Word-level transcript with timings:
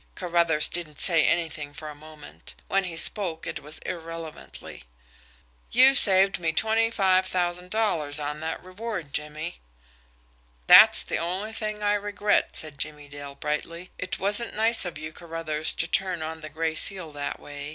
Carruthers 0.15 0.67
didn't 0.67 0.99
say 0.99 1.27
anything 1.27 1.75
for 1.75 1.87
a 1.87 1.93
moment. 1.93 2.55
When 2.67 2.85
he 2.85 2.97
spoke, 2.97 3.45
it 3.45 3.59
was 3.59 3.77
irrelevantly. 3.85 4.85
"You 5.69 5.93
saved 5.93 6.39
me 6.39 6.53
twenty 6.53 6.89
five 6.89 7.27
thousand 7.27 7.69
dollars 7.69 8.19
on 8.19 8.39
that 8.39 8.63
reward, 8.63 9.13
Jimmie." 9.13 9.59
"That's 10.65 11.03
the 11.03 11.17
only 11.17 11.53
thing 11.53 11.83
I 11.83 11.93
regret," 11.93 12.55
said 12.55 12.79
Jimmie 12.79 13.09
Dale 13.09 13.35
brightly. 13.35 13.91
"It 13.99 14.17
wasn't 14.17 14.55
nice 14.55 14.85
of 14.85 14.97
you, 14.97 15.13
Carruthers, 15.13 15.71
to 15.73 15.85
turn 15.85 16.23
on 16.23 16.41
the 16.41 16.49
Gray 16.49 16.73
Seal 16.73 17.11
that 17.11 17.39
way. 17.39 17.69